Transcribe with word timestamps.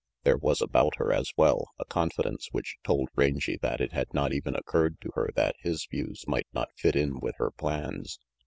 There 0.23 0.35
was 0.39 0.63
about 0.63 0.95
her, 0.95 1.13
as 1.13 1.31
well, 1.37 1.73
a 1.77 1.85
confidence 1.85 2.47
which 2.51 2.77
told 2.83 3.09
Rangy 3.15 3.57
that 3.61 3.79
it 3.79 3.91
had 3.93 4.11
not 4.15 4.33
even 4.33 4.55
occurred 4.55 4.99
to 5.01 5.11
her 5.13 5.29
that 5.35 5.53
his 5.59 5.85
views 5.91 6.25
might 6.27 6.47
not 6.53 6.73
fit 6.75 6.95
in 6.95 7.19
with 7.19 7.35
her 7.37 7.51
plans. 7.51 8.17